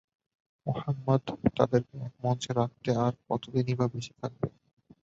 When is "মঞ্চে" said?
2.23-2.51